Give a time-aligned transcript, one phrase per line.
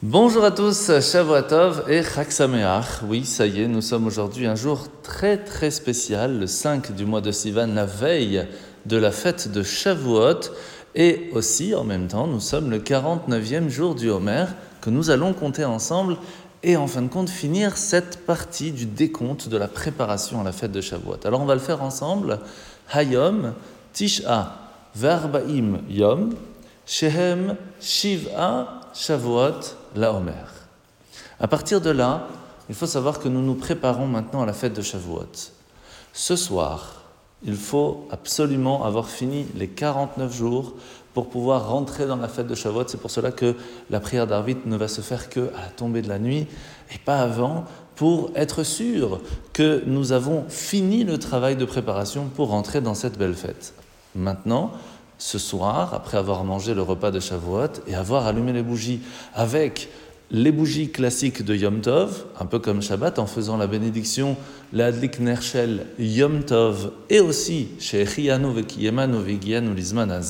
[0.00, 3.02] Bonjour à tous, Shavuatov et Chag Sameach.
[3.02, 7.04] Oui, ça y est, nous sommes aujourd'hui un jour très très spécial, le 5 du
[7.04, 8.46] mois de Sivan, la veille
[8.86, 10.52] de la fête de Shavuot.
[10.94, 14.44] Et aussi, en même temps, nous sommes le 49e jour du Homer
[14.80, 16.16] que nous allons compter ensemble
[16.62, 20.52] et en fin de compte finir cette partie du décompte de la préparation à la
[20.52, 21.18] fête de Shavuot.
[21.24, 22.38] Alors on va le faire ensemble.
[22.92, 23.52] Hayom,
[23.92, 24.58] Tish'a,
[24.94, 26.36] Verbaim Yom,
[26.86, 30.12] Shehem, Shiv'a, Shavuot, la.
[31.40, 32.28] À partir de là,
[32.68, 35.52] il faut savoir que nous nous préparons maintenant à la fête de Shavuot.
[36.12, 37.02] Ce soir,
[37.44, 40.74] il faut absolument avoir fini les 49 jours
[41.14, 42.84] pour pouvoir rentrer dans la fête de Shavuot.
[42.88, 43.54] C'est pour cela que
[43.90, 46.46] la prière d'Arvit ne va se faire que à la tombée de la nuit
[46.94, 47.64] et pas avant,
[47.96, 49.20] pour être sûr
[49.52, 53.74] que nous avons fini le travail de préparation pour rentrer dans cette belle fête.
[54.14, 54.70] Maintenant,
[55.18, 59.00] ce soir, après avoir mangé le repas de Shavuot et avoir allumé les bougies
[59.34, 59.88] avec
[60.30, 64.36] les bougies classiques de Yom Tov, un peu comme Shabbat, en faisant la bénédiction,
[64.72, 70.20] l'Adlik Nershel Yom Tov, et aussi chez Echiyanu Vekiyemanu Vegianu Lizman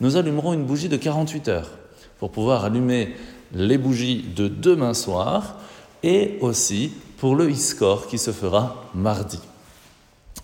[0.00, 1.70] nous allumerons une bougie de 48 heures
[2.18, 3.14] pour pouvoir allumer
[3.52, 5.58] les bougies de demain soir
[6.02, 9.38] et aussi pour le Iskor qui se fera mardi.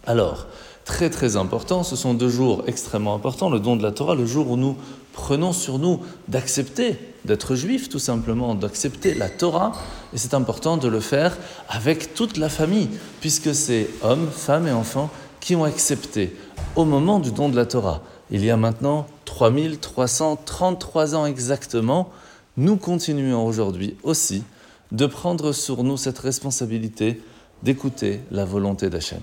[0.07, 0.47] Alors,
[0.91, 1.85] très très important.
[1.85, 4.77] Ce sont deux jours extrêmement importants, le don de la Torah, le jour où nous
[5.13, 9.71] prenons sur nous d'accepter d'être juifs tout simplement, d'accepter la Torah.
[10.13, 11.39] Et c'est important de le faire
[11.69, 12.89] avec toute la famille,
[13.21, 16.37] puisque c'est hommes, femmes et enfants qui ont accepté
[16.75, 18.03] au moment du don de la Torah.
[18.33, 22.11] Il y a maintenant 3333 ans exactement,
[22.57, 24.43] nous continuons aujourd'hui aussi
[24.91, 27.23] de prendre sur nous cette responsabilité
[27.63, 29.21] d'écouter la volonté d'Hachem.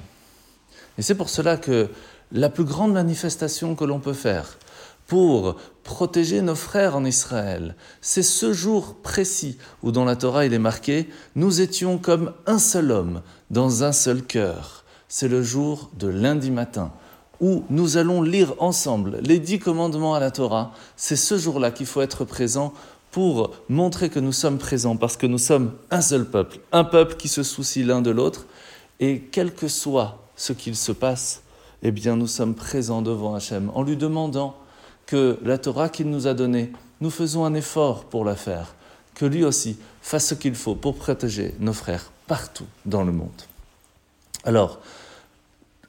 [0.98, 1.90] Et c'est pour cela que
[2.32, 4.58] la plus grande manifestation que l'on peut faire
[5.08, 10.54] pour protéger nos frères en Israël, c'est ce jour précis où dans la Torah il
[10.54, 14.84] est marqué, nous étions comme un seul homme, dans un seul cœur.
[15.08, 16.92] C'est le jour de lundi matin
[17.40, 20.74] où nous allons lire ensemble les dix commandements à la Torah.
[20.98, 22.74] C'est ce jour-là qu'il faut être présent
[23.12, 27.16] pour montrer que nous sommes présents parce que nous sommes un seul peuple, un peuple
[27.16, 28.48] qui se soucie l'un de l'autre.
[29.00, 31.42] Et quel que soit ce qu'il se passe,
[31.84, 34.56] eh bien nous sommes présents devant Hachem en lui demandant
[35.06, 36.72] que la Torah qu'il nous a donnée,
[37.02, 38.74] nous faisons un effort pour la faire,
[39.16, 43.30] que lui aussi fasse ce qu'il faut pour protéger nos frères partout dans le monde.
[44.44, 44.80] Alors,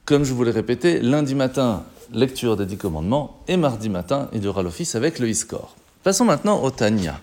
[0.05, 4.43] comme je vous l'ai répété, lundi matin, lecture des dix commandements, et mardi matin, il
[4.43, 5.75] y aura l'office avec le Iskor.
[6.03, 7.19] Passons maintenant au Tanya.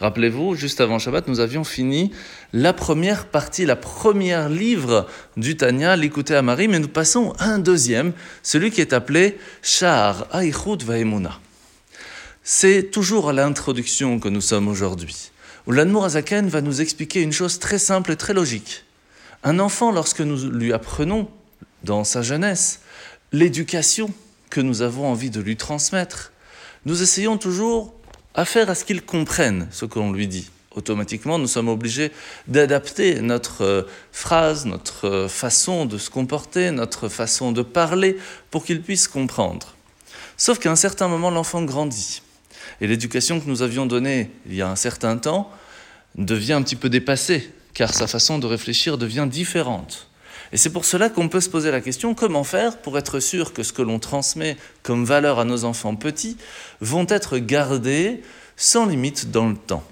[0.00, 2.10] Rappelez-vous, juste avant Shabbat, nous avions fini
[2.52, 5.06] la première partie, la première livre
[5.36, 8.12] du Tanya, l'écouter à Marie, mais nous passons à un deuxième,
[8.42, 11.38] celui qui est appelé Shar Aichut Vaemuna.
[12.42, 15.30] C'est toujours à l'introduction que nous sommes aujourd'hui,
[15.66, 18.84] où l'Anmour Azaken va nous expliquer une chose très simple et très logique.
[19.44, 21.28] Un enfant, lorsque nous lui apprenons,
[21.84, 22.80] dans sa jeunesse,
[23.30, 24.12] l'éducation
[24.50, 26.32] que nous avons envie de lui transmettre,
[26.84, 27.94] nous essayons toujours
[28.34, 30.50] à faire à ce qu'il comprenne ce que l'on lui dit.
[30.74, 32.10] Automatiquement, nous sommes obligés
[32.48, 38.16] d'adapter notre euh, phrase, notre euh, façon de se comporter, notre façon de parler
[38.50, 39.76] pour qu'il puisse comprendre.
[40.36, 42.22] Sauf qu'à un certain moment, l'enfant grandit.
[42.80, 45.48] Et l'éducation que nous avions donnée il y a un certain temps
[46.16, 50.08] devient un petit peu dépassée, car sa façon de réfléchir devient différente.
[50.52, 53.52] Et c'est pour cela qu'on peut se poser la question comment faire pour être sûr
[53.52, 56.36] que ce que l'on transmet comme valeur à nos enfants petits
[56.80, 58.22] vont être gardés
[58.56, 59.84] sans limite dans le temps.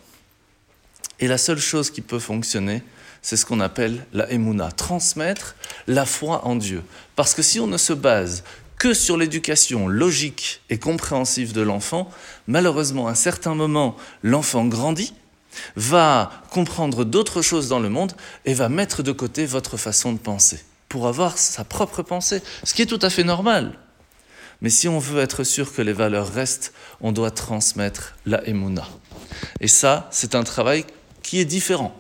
[1.21, 2.83] Et la seule chose qui peut fonctionner,
[3.23, 5.55] c'est ce qu'on appelle la emuna, transmettre
[5.87, 6.83] la foi en Dieu.
[7.15, 8.43] Parce que si on ne se base
[8.79, 12.11] que sur l'éducation logique et compréhensive de l'enfant,
[12.49, 15.15] malheureusement, à un certain moment, l'enfant grandit
[15.77, 18.13] va comprendre d'autres choses dans le monde
[18.45, 22.75] et va mettre de côté votre façon de penser pour avoir sa propre pensée, ce
[22.75, 23.79] qui est tout à fait normal.
[24.61, 28.87] Mais si on veut être sûr que les valeurs restent, on doit transmettre la emuna.
[29.61, 30.85] Et ça, c'est un travail
[31.23, 31.97] qui est différent.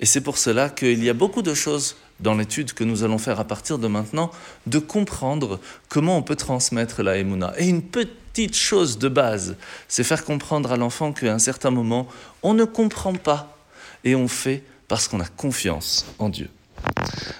[0.00, 3.18] Et c'est pour cela qu'il y a beaucoup de choses dans l'étude que nous allons
[3.18, 4.30] faire à partir de maintenant,
[4.66, 7.52] de comprendre comment on peut transmettre la emuna.
[7.58, 9.56] Et une petite chose de base,
[9.88, 12.08] c'est faire comprendre à l'enfant qu'à un certain moment,
[12.42, 13.56] on ne comprend pas
[14.04, 16.48] et on fait parce qu'on a confiance en Dieu.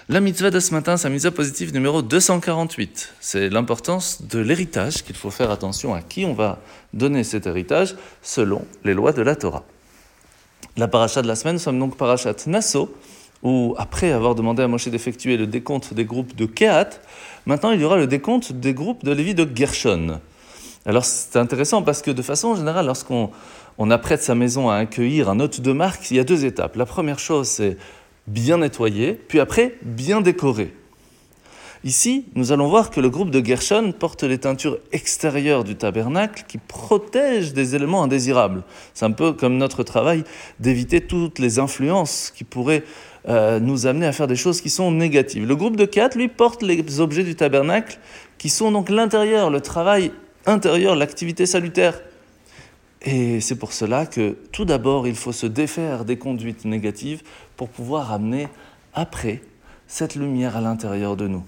[0.09, 3.13] La mitzvah de ce matin, c'est la mitzvah positive numéro 248.
[3.19, 6.59] C'est l'importance de l'héritage, qu'il faut faire attention à qui on va
[6.93, 9.63] donner cet héritage selon les lois de la Torah.
[10.79, 12.89] La paracha de la semaine, nous sommes donc parachat Nassau,
[13.43, 17.01] où après avoir demandé à Moshe d'effectuer le décompte des groupes de Kehat,
[17.45, 20.21] maintenant il y aura le décompte des groupes de Lévi de Gershon.
[20.85, 23.29] Alors c'est intéressant parce que de façon générale, lorsqu'on
[23.77, 26.77] on apprête sa maison à accueillir un hôte de marque, il y a deux étapes.
[26.77, 27.75] La première chose, c'est
[28.27, 30.73] bien nettoyer, puis après, bien décorer.
[31.85, 36.43] Ici, nous allons voir que le groupe de Gershon porte les teintures extérieures du tabernacle
[36.45, 38.63] qui protègent des éléments indésirables.
[38.93, 40.25] C'est un peu comme notre travail
[40.59, 42.83] d'éviter toutes les influences qui pourraient
[43.29, 45.47] euh, nous amener à faire des choses qui sont négatives.
[45.47, 47.97] Le groupe de 4, lui, porte les objets du tabernacle
[48.37, 50.11] qui sont donc l'intérieur, le travail
[50.45, 52.01] intérieur, l'activité salutaire.
[53.03, 57.21] Et c'est pour cela que tout d'abord, il faut se défaire des conduites négatives
[57.55, 58.49] pour pouvoir amener
[58.93, 59.41] après
[59.87, 61.43] cette lumière à l'intérieur de nous.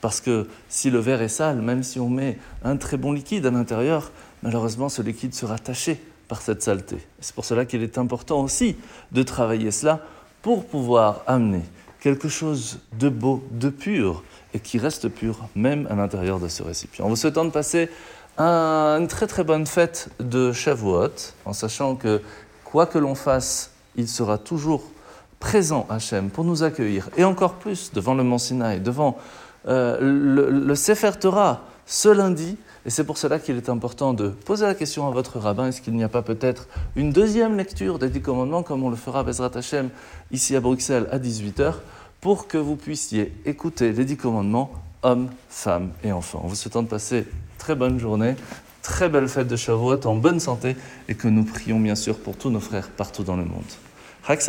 [0.00, 3.46] Parce que si le verre est sale, même si on met un très bon liquide
[3.46, 4.12] à l'intérieur,
[4.42, 6.98] malheureusement ce liquide sera taché par cette saleté.
[7.20, 8.76] C'est pour cela qu'il est important aussi
[9.12, 10.00] de travailler cela
[10.42, 11.62] pour pouvoir amener
[12.00, 14.22] quelque chose de beau, de pur,
[14.54, 17.04] et qui reste pur même à l'intérieur de ce récipient.
[17.04, 17.90] En vous souhaitant de passer
[18.38, 22.22] une très très bonne fête de Shavuot, en sachant que
[22.64, 24.82] quoi que l'on fasse, il sera toujours
[25.40, 29.18] présent Hachem pour nous accueillir, et encore plus devant le Mont Sinaï, devant
[29.68, 32.56] euh, le, Sefer Torah ce lundi.
[32.86, 35.82] Et c'est pour cela qu'il est important de poser la question à votre rabbin est-ce
[35.82, 36.66] qu'il n'y a pas peut-être
[36.96, 39.90] une deuxième lecture des Dix Commandements, comme on le fera à Bezrat Hashem
[40.30, 41.74] ici à Bruxelles à 18h,
[42.22, 44.70] pour que vous puissiez écouter les Dix Commandements,
[45.02, 46.40] hommes, femmes et enfants.
[46.44, 47.26] En vous souhaitant de passer
[47.58, 48.34] très bonne journée,
[48.82, 50.76] très belle fête de Shavuot en bonne santé
[51.08, 53.62] et que nous prions bien sûr pour tous nos frères partout dans le monde.
[54.26, 54.40] Chag